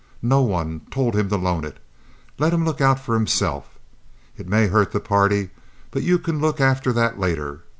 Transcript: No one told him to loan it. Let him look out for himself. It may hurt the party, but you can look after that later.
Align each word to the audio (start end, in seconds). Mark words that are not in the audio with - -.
No 0.23 0.41
one 0.41 0.81
told 0.89 1.15
him 1.15 1.29
to 1.29 1.37
loan 1.37 1.63
it. 1.63 1.77
Let 2.39 2.53
him 2.53 2.65
look 2.65 2.81
out 2.81 2.99
for 2.99 3.13
himself. 3.13 3.77
It 4.35 4.49
may 4.49 4.65
hurt 4.65 4.91
the 4.93 4.99
party, 4.99 5.51
but 5.91 6.01
you 6.01 6.17
can 6.17 6.39
look 6.41 6.59
after 6.59 6.91
that 6.93 7.19
later. 7.19 7.61